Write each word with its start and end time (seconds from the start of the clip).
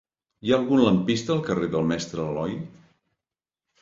Hi 0.47 0.53
ha 0.53 0.57
algun 0.61 0.81
lampista 0.83 1.31
al 1.35 1.43
carrer 1.49 1.69
del 1.75 1.85
Mestre 1.93 2.25
Aloi? 2.31 2.59